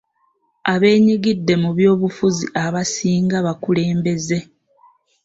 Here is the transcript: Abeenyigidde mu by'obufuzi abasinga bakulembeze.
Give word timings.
Abeenyigidde 0.73 1.53
mu 1.63 1.69
by'obufuzi 1.77 2.45
abasinga 2.65 3.37
bakulembeze. 3.45 4.37